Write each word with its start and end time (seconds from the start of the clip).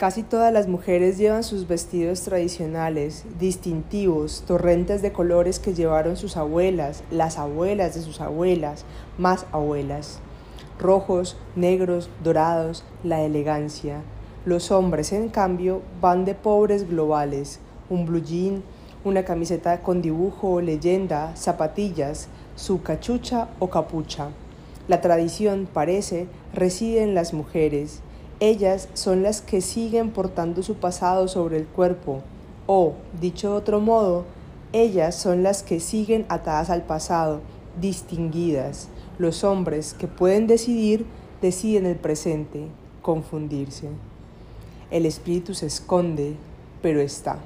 Casi 0.00 0.22
todas 0.22 0.50
las 0.50 0.66
mujeres 0.66 1.18
llevan 1.18 1.44
sus 1.44 1.68
vestidos 1.68 2.22
tradicionales, 2.22 3.26
distintivos, 3.38 4.44
torrentes 4.46 5.02
de 5.02 5.12
colores 5.12 5.58
que 5.58 5.74
llevaron 5.74 6.16
sus 6.16 6.38
abuelas, 6.38 7.04
las 7.10 7.36
abuelas 7.36 7.94
de 7.94 8.00
sus 8.00 8.22
abuelas, 8.22 8.86
más 9.18 9.44
abuelas. 9.52 10.18
Rojos, 10.78 11.36
negros, 11.54 12.08
dorados, 12.24 12.82
la 13.04 13.20
elegancia. 13.20 14.00
Los 14.46 14.70
hombres, 14.70 15.12
en 15.12 15.28
cambio, 15.28 15.82
van 16.00 16.24
de 16.24 16.34
pobres 16.34 16.88
globales, 16.88 17.60
un 17.90 18.06
blue 18.06 18.22
jean, 18.22 18.62
una 19.04 19.26
camiseta 19.26 19.82
con 19.82 20.00
dibujo 20.00 20.48
o 20.48 20.60
leyenda, 20.62 21.36
zapatillas, 21.36 22.28
su 22.56 22.80
cachucha 22.80 23.48
o 23.58 23.68
capucha. 23.68 24.30
La 24.88 25.02
tradición, 25.02 25.68
parece, 25.70 26.26
reside 26.54 27.02
en 27.02 27.14
las 27.14 27.34
mujeres, 27.34 28.00
ellas 28.40 28.88
son 28.94 29.22
las 29.22 29.42
que 29.42 29.60
siguen 29.60 30.10
portando 30.10 30.62
su 30.62 30.74
pasado 30.76 31.28
sobre 31.28 31.58
el 31.58 31.66
cuerpo, 31.66 32.22
o, 32.66 32.94
dicho 33.20 33.50
de 33.50 33.56
otro 33.56 33.80
modo, 33.80 34.24
ellas 34.72 35.14
son 35.14 35.42
las 35.42 35.62
que 35.62 35.78
siguen 35.78 36.24
atadas 36.28 36.70
al 36.70 36.82
pasado, 36.82 37.40
distinguidas. 37.80 38.88
Los 39.18 39.44
hombres 39.44 39.92
que 39.92 40.08
pueden 40.08 40.46
decidir, 40.46 41.04
deciden 41.42 41.84
el 41.84 41.96
presente, 41.96 42.68
confundirse. 43.02 43.88
El 44.90 45.04
espíritu 45.04 45.52
se 45.54 45.66
esconde, 45.66 46.36
pero 46.80 47.00
está. 47.00 47.38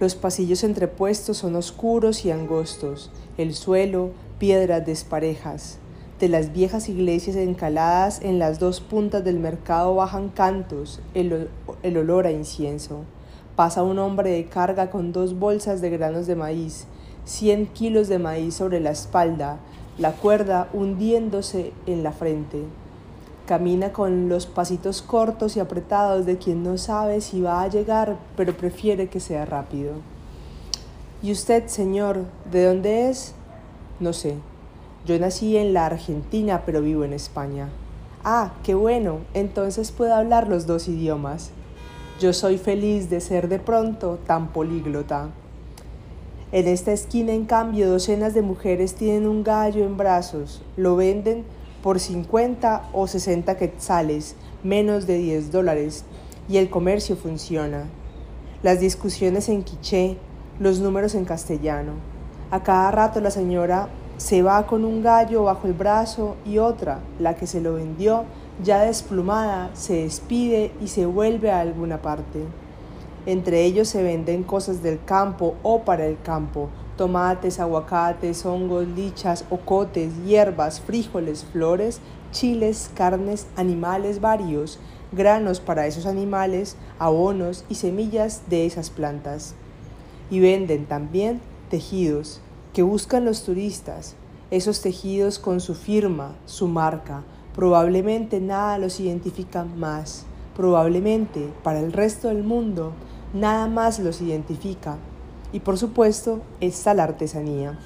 Los 0.00 0.14
pasillos 0.14 0.64
entrepuestos 0.64 1.36
son 1.36 1.56
oscuros 1.56 2.24
y 2.24 2.30
angostos, 2.30 3.10
el 3.36 3.54
suelo, 3.54 4.12
piedras 4.38 4.86
desparejas. 4.86 5.78
De 6.22 6.28
las 6.28 6.52
viejas 6.52 6.88
iglesias 6.88 7.34
encaladas 7.34 8.22
en 8.22 8.38
las 8.38 8.60
dos 8.60 8.80
puntas 8.80 9.24
del 9.24 9.40
mercado 9.40 9.96
bajan 9.96 10.28
cantos, 10.28 11.00
el, 11.14 11.48
olor 11.82 12.28
a 12.28 12.30
incienso. 12.30 13.00
Pasa 13.56 13.82
un 13.82 13.98
hombre 13.98 14.30
de 14.30 14.44
carga 14.44 14.88
con 14.88 15.10
dos 15.10 15.36
bolsas 15.36 15.80
de 15.80 15.90
granos 15.90 16.28
de 16.28 16.36
maíz, 16.36 16.86
cien 17.24 17.66
kilos 17.66 18.06
de 18.06 18.20
maíz 18.20 18.54
sobre 18.54 18.78
la 18.78 18.92
espalda, 18.92 19.58
la 19.98 20.12
cuerda 20.12 20.68
hundiéndose 20.72 21.72
en 21.86 22.04
la 22.04 22.12
frente. 22.12 22.62
Camina 23.44 23.92
con 23.92 24.28
los 24.28 24.46
pasitos 24.46 25.02
cortos 25.02 25.56
y 25.56 25.58
apretados 25.58 26.24
de 26.24 26.38
quien 26.38 26.62
no 26.62 26.78
sabe 26.78 27.20
si 27.20 27.40
va 27.40 27.62
a 27.62 27.68
llegar, 27.68 28.16
pero 28.36 28.56
prefiere 28.56 29.08
que 29.08 29.18
sea 29.18 29.44
rápido. 29.44 29.94
¿Y 31.20 31.32
usted, 31.32 31.66
señor, 31.66 32.26
de 32.52 32.66
dónde 32.66 33.10
es? 33.10 33.34
No 33.98 34.12
sé, 34.12 34.36
yo 35.04 35.18
nací 35.18 35.56
en 35.56 35.72
la 35.72 35.86
Argentina, 35.86 36.62
pero 36.64 36.80
vivo 36.80 37.04
en 37.04 37.12
España. 37.12 37.68
Ah, 38.24 38.52
qué 38.62 38.74
bueno, 38.74 39.18
entonces 39.34 39.90
puedo 39.90 40.14
hablar 40.14 40.48
los 40.48 40.66
dos 40.66 40.86
idiomas. 40.86 41.50
Yo 42.20 42.32
soy 42.32 42.56
feliz 42.56 43.10
de 43.10 43.20
ser 43.20 43.48
de 43.48 43.58
pronto 43.58 44.20
tan 44.26 44.52
políglota. 44.52 45.30
En 46.52 46.68
esta 46.68 46.92
esquina, 46.92 47.32
en 47.32 47.46
cambio, 47.46 47.90
docenas 47.90 48.32
de 48.32 48.42
mujeres 48.42 48.94
tienen 48.94 49.26
un 49.26 49.42
gallo 49.42 49.84
en 49.84 49.96
brazos. 49.96 50.62
Lo 50.76 50.94
venden 50.94 51.44
por 51.82 51.98
50 51.98 52.90
o 52.92 53.08
60 53.08 53.56
quetzales, 53.56 54.36
menos 54.62 55.08
de 55.08 55.18
10 55.18 55.50
dólares, 55.50 56.04
y 56.48 56.58
el 56.58 56.70
comercio 56.70 57.16
funciona. 57.16 57.86
Las 58.62 58.78
discusiones 58.78 59.48
en 59.48 59.64
quiché, 59.64 60.16
los 60.60 60.78
números 60.78 61.16
en 61.16 61.24
castellano. 61.24 61.94
A 62.52 62.62
cada 62.62 62.92
rato 62.92 63.20
la 63.20 63.32
señora 63.32 63.88
se 64.16 64.42
va 64.42 64.66
con 64.66 64.84
un 64.84 65.02
gallo 65.02 65.44
bajo 65.44 65.66
el 65.66 65.72
brazo 65.72 66.36
y 66.44 66.58
otra, 66.58 67.00
la 67.18 67.34
que 67.34 67.46
se 67.46 67.60
lo 67.60 67.74
vendió, 67.74 68.24
ya 68.62 68.82
desplumada, 68.82 69.70
se 69.74 70.02
despide 70.02 70.72
y 70.80 70.88
se 70.88 71.06
vuelve 71.06 71.50
a 71.50 71.60
alguna 71.60 72.02
parte. 72.02 72.44
Entre 73.26 73.64
ellos 73.64 73.88
se 73.88 74.02
venden 74.02 74.42
cosas 74.42 74.82
del 74.82 75.02
campo 75.04 75.54
o 75.62 75.82
para 75.82 76.06
el 76.06 76.20
campo, 76.20 76.68
tomates, 76.96 77.60
aguacates, 77.60 78.44
hongos, 78.44 78.86
lichas, 78.86 79.44
ocotes, 79.50 80.12
hierbas, 80.24 80.80
frijoles, 80.80 81.44
flores, 81.44 82.00
chiles, 82.32 82.90
carnes, 82.94 83.46
animales 83.56 84.20
varios, 84.20 84.78
granos 85.12 85.60
para 85.60 85.86
esos 85.86 86.06
animales, 86.06 86.76
abonos 86.98 87.64
y 87.68 87.76
semillas 87.76 88.42
de 88.48 88.66
esas 88.66 88.90
plantas. 88.90 89.54
Y 90.30 90.40
venden 90.40 90.86
también 90.86 91.40
tejidos, 91.70 92.40
que 92.72 92.82
buscan 92.82 93.24
los 93.24 93.44
turistas, 93.44 94.14
esos 94.50 94.80
tejidos 94.80 95.38
con 95.38 95.60
su 95.60 95.74
firma, 95.74 96.34
su 96.46 96.68
marca. 96.68 97.22
Probablemente 97.54 98.40
nada 98.40 98.78
los 98.78 99.00
identifica 99.00 99.64
más. 99.64 100.24
Probablemente 100.56 101.48
para 101.62 101.80
el 101.80 101.92
resto 101.92 102.28
del 102.28 102.42
mundo 102.42 102.92
nada 103.34 103.66
más 103.68 103.98
los 103.98 104.20
identifica. 104.20 104.96
Y 105.52 105.60
por 105.60 105.76
supuesto 105.78 106.40
está 106.60 106.94
la 106.94 107.04
artesanía. 107.04 107.78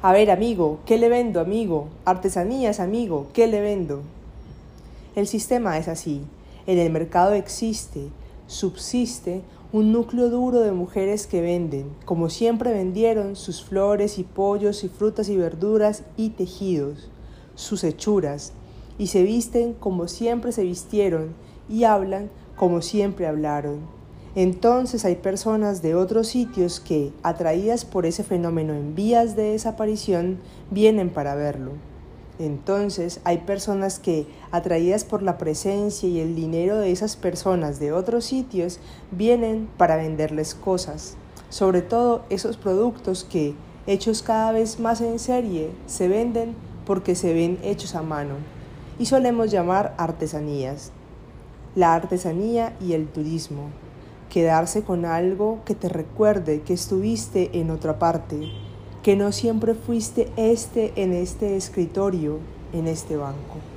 A 0.00 0.12
ver, 0.12 0.30
amigo, 0.30 0.80
¿qué 0.84 0.98
le 0.98 1.08
vendo, 1.08 1.40
amigo? 1.40 1.88
Artesanías, 2.04 2.80
amigo, 2.80 3.28
¿qué 3.32 3.46
le 3.46 3.60
vendo? 3.60 4.02
El 5.14 5.26
sistema 5.26 5.78
es 5.78 5.88
así. 5.88 6.22
En 6.66 6.78
el 6.78 6.90
mercado 6.90 7.32
existe, 7.32 8.08
subsiste 8.46 9.42
un 9.74 9.90
núcleo 9.90 10.30
duro 10.30 10.60
de 10.60 10.70
mujeres 10.70 11.26
que 11.26 11.40
venden, 11.40 11.90
como 12.04 12.30
siempre 12.30 12.72
vendieron, 12.72 13.34
sus 13.34 13.64
flores 13.64 14.20
y 14.20 14.22
pollos 14.22 14.84
y 14.84 14.88
frutas 14.88 15.28
y 15.28 15.36
verduras 15.36 16.04
y 16.16 16.30
tejidos, 16.30 17.10
sus 17.56 17.82
hechuras, 17.82 18.52
y 18.98 19.08
se 19.08 19.24
visten 19.24 19.74
como 19.74 20.06
siempre 20.06 20.52
se 20.52 20.62
vistieron 20.62 21.34
y 21.68 21.82
hablan 21.82 22.30
como 22.54 22.82
siempre 22.82 23.26
hablaron. 23.26 23.80
Entonces 24.36 25.04
hay 25.04 25.16
personas 25.16 25.82
de 25.82 25.96
otros 25.96 26.28
sitios 26.28 26.78
que, 26.78 27.10
atraídas 27.24 27.84
por 27.84 28.06
ese 28.06 28.22
fenómeno 28.22 28.74
en 28.74 28.94
vías 28.94 29.34
de 29.34 29.50
desaparición, 29.50 30.38
vienen 30.70 31.10
para 31.10 31.34
verlo. 31.34 31.72
Entonces 32.38 33.20
hay 33.24 33.38
personas 33.38 33.98
que, 33.98 34.26
atraídas 34.50 35.04
por 35.04 35.22
la 35.22 35.38
presencia 35.38 36.08
y 36.08 36.20
el 36.20 36.34
dinero 36.34 36.78
de 36.78 36.90
esas 36.90 37.16
personas 37.16 37.78
de 37.78 37.92
otros 37.92 38.24
sitios, 38.24 38.80
vienen 39.12 39.68
para 39.76 39.96
venderles 39.96 40.54
cosas, 40.54 41.16
sobre 41.48 41.82
todo 41.82 42.24
esos 42.30 42.56
productos 42.56 43.24
que, 43.24 43.54
hechos 43.86 44.22
cada 44.22 44.50
vez 44.50 44.80
más 44.80 45.00
en 45.00 45.18
serie, 45.18 45.70
se 45.86 46.08
venden 46.08 46.56
porque 46.86 47.14
se 47.14 47.32
ven 47.32 47.58
hechos 47.62 47.94
a 47.94 48.02
mano, 48.02 48.34
y 48.98 49.06
solemos 49.06 49.50
llamar 49.50 49.94
artesanías. 49.96 50.90
La 51.74 51.94
artesanía 51.94 52.76
y 52.80 52.92
el 52.92 53.08
turismo. 53.08 53.70
Quedarse 54.30 54.82
con 54.82 55.04
algo 55.04 55.60
que 55.64 55.74
te 55.74 55.88
recuerde 55.88 56.62
que 56.62 56.72
estuviste 56.72 57.58
en 57.58 57.70
otra 57.70 57.98
parte, 57.98 58.48
que 59.04 59.16
no 59.16 59.32
siempre 59.32 59.74
fuiste 59.74 60.30
este 60.38 60.94
en 60.96 61.12
este 61.12 61.58
escritorio, 61.58 62.38
en 62.72 62.88
este 62.88 63.18
banco. 63.18 63.73